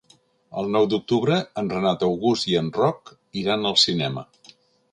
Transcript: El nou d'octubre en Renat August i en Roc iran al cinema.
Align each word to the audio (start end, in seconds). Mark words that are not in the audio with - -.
El 0.61 0.69
nou 0.75 0.87
d'octubre 0.93 1.37
en 1.63 1.69
Renat 1.75 2.07
August 2.09 2.49
i 2.55 2.57
en 2.63 2.73
Roc 2.81 3.15
iran 3.43 3.71
al 3.73 3.81
cinema. 3.87 4.29